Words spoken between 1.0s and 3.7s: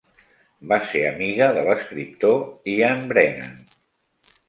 amiga de l'escriptor Ian Brennan.